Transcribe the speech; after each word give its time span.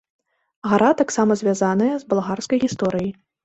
Гара 0.71 0.87
таксама 1.03 1.39
звязаная 1.43 1.93
з 1.97 2.03
балгарскай 2.15 2.67
гісторыяй. 2.69 3.11